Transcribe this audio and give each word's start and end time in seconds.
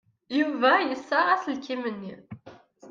Yuba 0.39 0.71
yessaɣ 0.81 1.27
aselkim-nni. 1.33 2.15